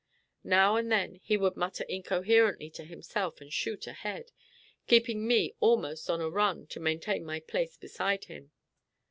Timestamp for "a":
6.19-6.27